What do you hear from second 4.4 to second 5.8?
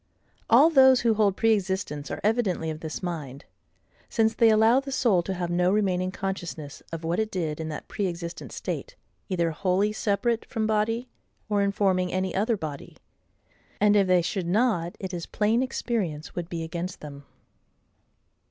allow the soul to have no